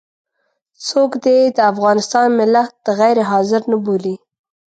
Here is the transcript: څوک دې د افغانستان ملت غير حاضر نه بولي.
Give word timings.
څوک 0.87 1.11
دې 1.25 1.39
د 1.55 1.57
افغانستان 1.71 2.27
ملت 2.39 2.73
غير 2.97 3.17
حاضر 3.29 3.61
نه 3.71 3.77
بولي. 3.83 4.15